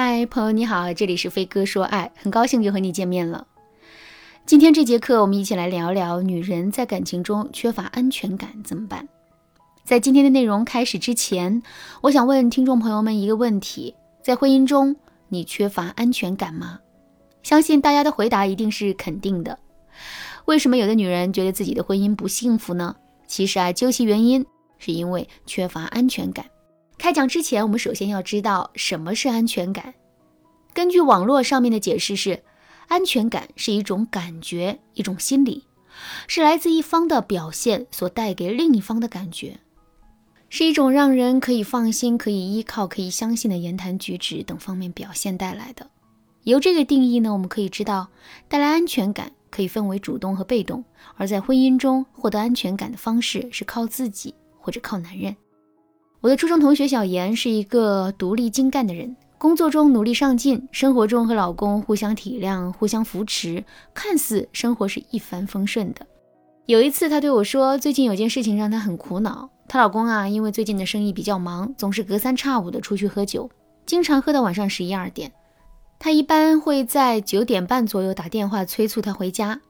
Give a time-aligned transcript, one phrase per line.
[0.00, 3.48] 嗨，朋友你好，这里是飞哥说爱，很高兴又和你见面了。
[4.46, 9.08] 今天这节课，我们一起来聊聊女人在感情中缺乏安全感怎么办。
[9.82, 11.60] 在今天的内容开始之前，
[12.02, 13.92] 我想问听众朋友们一个问题：
[14.22, 14.94] 在婚姻中，
[15.30, 16.78] 你缺乏安全感吗？
[17.42, 19.58] 相信大家的回答一定是肯定的。
[20.44, 22.94] 为什么有的女人觉得自己的婚姻不幸福呢？
[23.26, 24.46] 其实啊，究其原因，
[24.78, 26.46] 是因为缺乏安全感。
[26.98, 29.94] 开讲之前，我们首先要知道什么是安全感。
[30.74, 32.42] 根据网络上面的解释是，
[32.88, 35.64] 安全感是一种感觉，一种心理，
[36.26, 39.60] 是来自一方的表现所带给另一方的感觉，
[40.48, 45.88] 是一种让人可以放心、可以依靠、可以相信的言谈举止等方面表现带来的。
[46.42, 48.08] 由这个定义呢，我们可以知道，
[48.48, 50.84] 带来安全感可以分为主动和被动，
[51.14, 55.36] 而在婚姻中获得安全感的方式是靠自己或者靠男人。
[56.20, 63.62] 我的初中同学小严是一个独立精干的人，工作中努力上进，生活中和老公互相体谅、互相扶持，
[63.94, 66.04] 看似生活是一帆风顺的。
[66.66, 69.48] 有一次，她对我说，最近有件事情让她很苦恼。
[69.68, 73.48] 她老公啊，因为最近的生意比较忙，总是隔三差五的出去喝酒，
[73.86, 75.30] 经常喝到晚上十一二点。
[76.00, 79.60] 她一般会在九点半左右打电话催促他回家，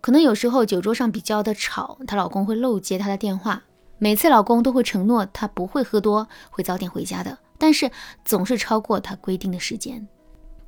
[0.00, 3.62] 可能有时候酒桌上比较的吵，她老公会漏接她的电话。
[4.02, 7.88] 每次老公都会承诺他不会喝多，会早点回家的，但是
[8.24, 10.08] 总是超过他规定的时间。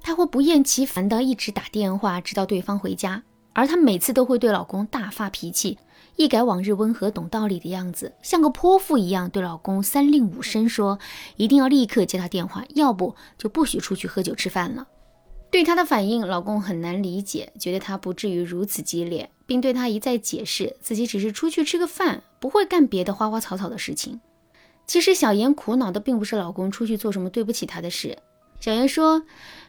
[0.00, 3.24] 他会不厌其烦的一直打电话，直到对方回家。
[3.52, 5.76] 而她每次都会对老公大发脾气，
[6.14, 11.00] 一改往日温和懂道理的样子，像个泼妇一样对老公三令五申说，
[11.34, 14.86] 一定要立刻接他电话，要不就不许出去喝酒吃饭了。
[15.50, 24.20] 对她的反应，老公很难理解，觉得她不至于如此激烈，并对她一再解释自己只是出去吃个饭，不会干别的花花草草的事情。
[24.86, 28.18] 其实小妍苦恼的并不是老公出去做什么对不起她的事。
[28.60, 29.22] 小妍说：“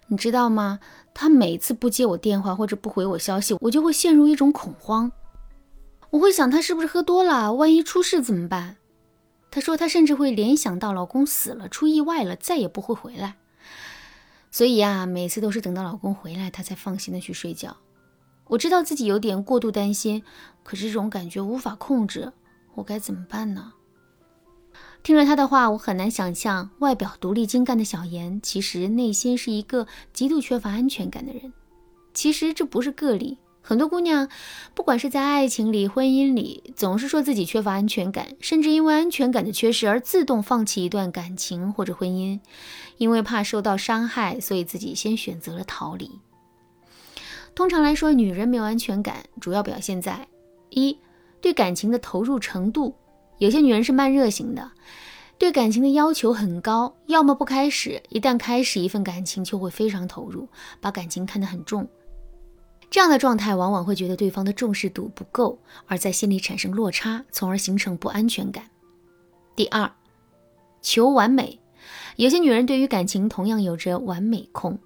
[0.08, 0.80] 你知道吗？
[1.14, 5.12] 他每次不接我电话或者不回我消息，我就会陷入一种恐慌。
[6.10, 8.78] 我会想他是不是喝多了，万一出事怎么办？”
[9.52, 13.36] 她说：“她甚至会联想到老公死了，出意外了，再也不会回来。”
[14.56, 17.76] 所以啊，每次都是等到老公回来，她才放心的去睡觉。
[18.48, 20.24] 我知道自己有点过度担心，
[20.64, 22.32] 可是这种感觉无法控制，
[22.76, 23.74] 我该怎么办呢？
[25.04, 31.52] 听了她的话，我很难想象，外表独立精干的小妍，其实内心是一个极度缺乏安全感的人。
[32.14, 33.38] 其实这不是个例。
[33.68, 34.30] 很多姑娘，
[34.76, 42.40] 不管是在爱情里、婚姻里，总是说自己缺乏安全感，甚至因为安全感的缺失而自动放弃一段感情或者婚姻，
[42.98, 46.12] 因为怕受到伤害，所以自己先选择了逃离。
[47.56, 50.28] 通常来说，女人没有安全感，主要表现在
[50.70, 50.96] 一
[51.42, 52.94] 对感情的投入程度。
[53.40, 54.72] 有些女人是慢热型的，
[55.40, 60.48] 对感情的要求很高，要么不开始，一旦开始一份感情就会非常投入，
[60.80, 61.88] 把感情看得很重。
[62.90, 68.66] 这样的状态往往会觉得对方的重视度不够，而在心里产生落差，从而形成不安全感。
[69.56, 69.92] 第二，
[70.82, 71.60] 求完美，
[72.16, 74.80] 有些女人对于感情同样有着完美控，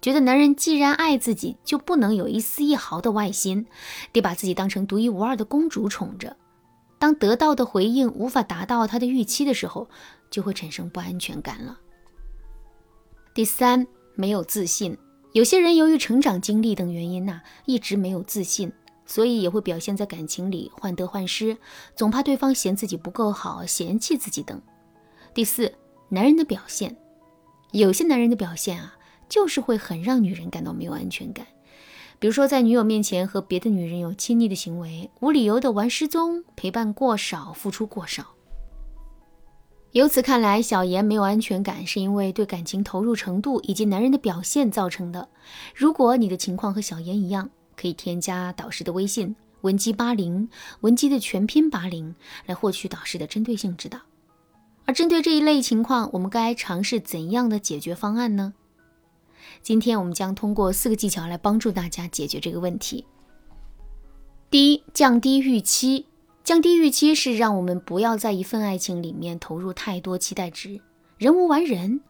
[0.00, 3.66] 觉得男人既然爱自己，就不能有一丝一毫的外心，
[4.12, 6.36] 得把自己当成独一无二的公主宠着。
[6.98, 9.88] 当得到的回应无法达到他的预期的时候，
[10.30, 11.78] 就会产生不安全感了。
[13.34, 14.96] 第三，没有自信。
[15.32, 18.70] 有些人由于成长经历等原因呐，一直没有自信，
[19.06, 21.56] 所以也会表现在感情里患得患失，
[21.96, 24.60] 总怕对方嫌自己不够好，嫌弃自己等。
[25.32, 25.72] 第四，
[26.10, 26.98] 男人的表现，
[27.70, 31.46] 有些男人的表现啊，就是会很让女人感到没有安全感，
[32.18, 38.31] 比如说在女友面前和别的女人有亲昵的行为，无理由的玩失踪，陪伴过少，付出过少。
[39.92, 45.28] 由此看来，小妍没有安全感，是因为对感情投入程度以及男人的表现造成的。
[45.74, 50.48] 如果你的情况和小妍一样，可以添加导师的微信文姬八零，
[50.80, 52.14] 文姬的全拼八零，
[52.46, 53.98] 来获取导师的针对性指导。
[54.86, 58.54] 而针对这一类情况，我们该尝试怎样的解决方案呢？
[59.60, 63.04] 今天我们将通过四个技巧来帮助大家解决这个问题。
[64.50, 66.06] 第一，降低预期。
[66.44, 70.80] 降低预期是让我们不要在一份爱情里面投入太多期待值。
[71.16, 72.00] 人无完人，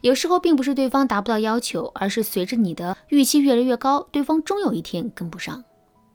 [0.00, 5.62] 有时候并不是对方达不到要求，而是随着你的预期越来越高，对方终有一天跟不上。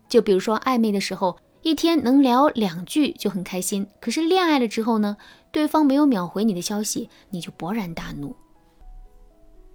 [0.10, 5.18] 就比如说暧昧的时候，一天能聊两句就很开心，可是恋爱了之后呢，
[5.52, 8.36] 对方没有秒回你的消息，你就勃然大怒。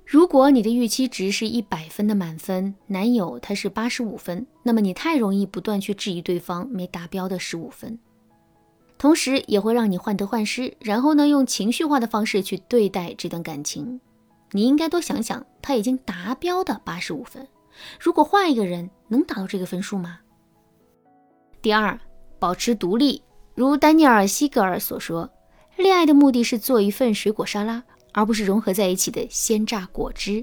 [0.06, 7.98] 如果你的预期值是一百分的满分，男友他是八十五分，那么你太容易不断去质疑对方没达标的十五分，
[8.96, 14.00] 同时也会让你患得患失，然后呢用情绪化的方式去对待这段感情。
[14.52, 17.44] 你应该多想想他已经达标的八十五分。
[17.98, 20.20] 如果换一个人，能达到这个分数吗？
[21.60, 21.98] 第二，
[22.38, 23.20] 保持独立。
[23.56, 25.28] 如丹尼尔·西格尔所说，
[25.76, 27.82] 恋爱的目的是做一份水果沙拉，
[28.16, 30.42] 而不是融合在一起的鲜榨果汁。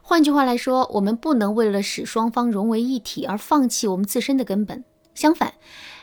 [0.00, 4.82] 换句话来说，我们不能为了使双方融为一体而放弃我们自身的根本。
[5.14, 5.52] 相反，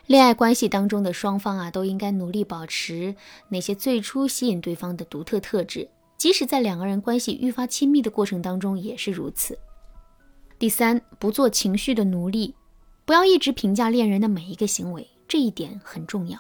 [0.06, 3.16] 恋爱关系当中的双方啊，都应该努力保持
[3.50, 9.58] 那些最初吸引对方的独特特质，即使在两个人关系愈发亲密的过程当中也是如此。
[10.60, 12.54] 第三，不做情绪的奴隶，
[13.04, 16.40] 不要一直评价恋人的每一个行为，这一点很重要。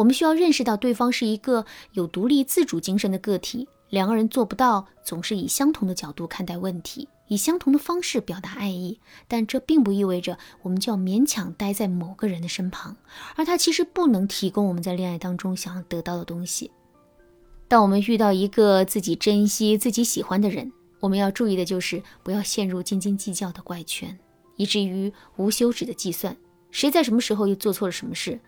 [0.00, 3.68] 我们需要认识到对方是一个有独立自主精神的个体。
[3.90, 8.98] 两个人做不到总是以相同的角度看待问题，以相同的方式表达爱意，
[9.28, 12.96] 但这并不意味着我们就要勉强待在某个人的身旁，
[13.36, 16.70] 而他其实不能提供我们在恋爱当中想要得到的东西。
[17.68, 24.18] 当我们遇到一个自己珍惜、自己喜欢的人，我们要注意的就是不要陷入斤斤计较的怪圈，
[24.56, 26.34] 以至于无休止的计算
[26.70, 28.40] 谁在什么时候又做错了什么事。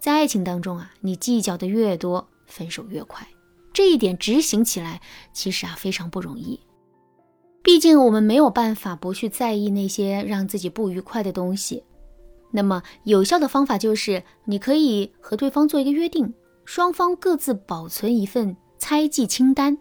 [0.00, 3.26] 在爱情当中啊，你计较的越多，分手越快。
[3.72, 5.00] 这一点执行起来
[5.32, 6.60] 其实啊非常不容易，
[7.62, 11.84] 毕竟我们没有办法不去在意那些让自己不愉快的东西。
[12.50, 16.32] 那么有效的方法就是，你可以和对方做一个约定，
[16.64, 19.76] 双方各自保存一份猜忌清单。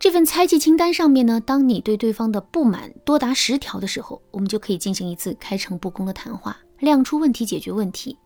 [0.00, 8.18] 这份猜忌清单上面呢，当你对对方的不满多达十条的时候，我们就可以进行一次开诚布公的谈话，亮出问题，解决问题。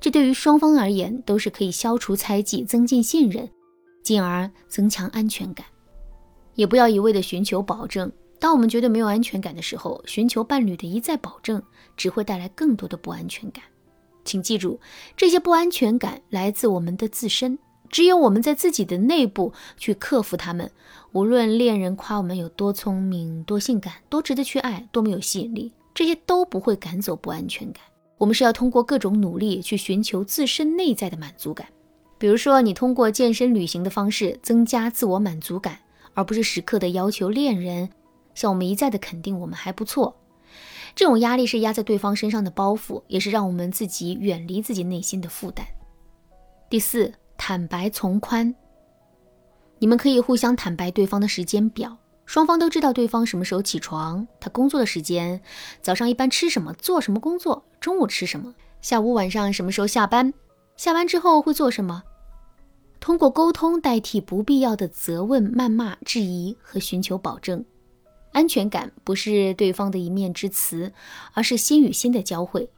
[0.00, 3.48] 这对于双方而言都是可以消除猜忌，增进信任。
[4.02, 5.66] 进而增强安全感，
[6.54, 8.12] 也不要一味的寻求保证。
[8.38, 11.60] 当我们觉得没有安全感的时候，寻求伴侣的一再保证，
[11.96, 13.64] 只会带来更多的不安全感。
[14.24, 14.78] 请记住，
[15.16, 17.58] 这些不安全感来自我们的自身，
[17.90, 20.70] 只有我们在自己的内部去克服它们。
[21.10, 27.82] 无论恋人夸我们有多聪明、多性感、多值得去爱、多么有吸引力，这些都不会赶走不安全感。
[28.18, 31.66] 我们是要通过各种努力去寻求自身内在的满足感。
[32.18, 35.78] 比如说，你通过健身、旅行的方式增加自我满足感，
[36.14, 37.90] 而不是时刻的要求恋人
[38.34, 40.16] 向我们一再的肯定我们还不错。
[40.94, 45.66] 这种压力是压在对方身上的包袱，也是让我们自己远离自己内心的负担。
[46.70, 48.54] 第四，坦白从宽。
[49.78, 51.94] 你们可以互相坦白对方的时间表，
[52.26, 55.40] 双方都知道对方什么时候起床，他工作的时间，
[55.80, 58.52] 早上一般吃什么，做什么工作，中午吃什么，
[58.82, 60.34] 下午晚上什么时候下班。
[60.76, 62.02] 下班之后会做什么？
[62.98, 67.64] 通过沟通代替不必要的责问、谩骂、质疑和寻求保证。
[68.32, 70.92] 安全感不是对方的一面之词，
[71.32, 72.68] 而是心与心的交汇。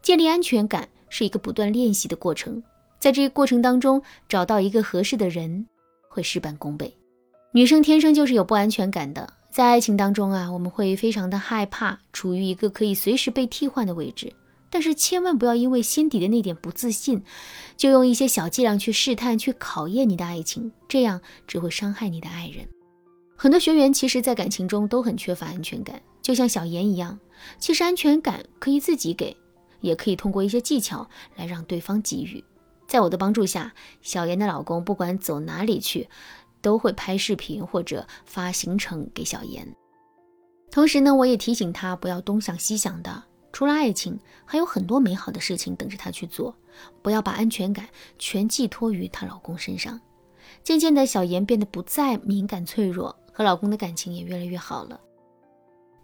[0.00, 2.62] 建立安全感是一个不断练习的过程，
[3.00, 5.66] 在这个过程当中，找到一个合适的人
[6.08, 6.96] 会事半功倍。
[7.54, 14.32] 女生天生就是有不安全感的，在爱情当中啊，我们会非常的害怕处于一个可以随时被替换的位置。
[14.70, 17.22] 但是千万不要因为心底的那点不自信，
[17.76, 22.66] 就用一些小伎俩去试探、去考验你的爱情，这样只会伤害你的爱人。
[23.36, 27.18] 很多学员其实，在感情中都很缺乏安全感，就像小妍一样。
[27.58, 29.36] 其实安全感可以自己给，
[29.82, 31.06] 也可以通过一些技巧
[31.36, 32.42] 来让对方给予。
[32.88, 36.08] 在我的帮助下，小妍的老公不管走哪里去，
[36.62, 39.66] 都会拍视频或者发行程给小妍。
[40.70, 43.22] 同时呢，我也提醒他不要东想西想的。
[43.52, 46.56] 除了爱情，还有很多美好的事情等着她去做。
[47.02, 47.86] 不要把安全感
[48.18, 50.00] 全寄托于她老公身上。
[50.64, 54.98] 渐渐的，小妍变得不再敏感脆弱，和老公的感情也越来越好了。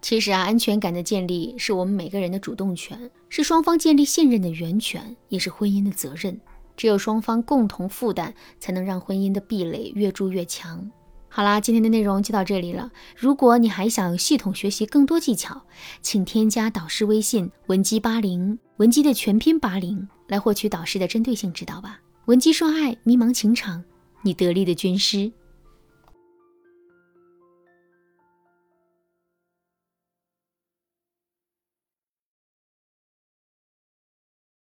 [0.01, 6.39] 其实啊，安全感的建立是我们每个人的主动权，是双方建立信任的源泉，也是婚姻的责任。
[6.79, 10.89] 只有双方共同负担，才能让婚姻的壁垒越筑越强。
[11.27, 12.89] 好啦，今天的内容就到这里了。
[13.17, 15.61] 如果你还想系统学习更多技巧，
[16.01, 21.99] 请添加导师微信文姬八零，文姬的全拼八零，来获取导师的针对性指导吧。
[22.27, 23.83] 文姬说爱，迷茫情场，
[24.21, 25.29] 你得力的军师。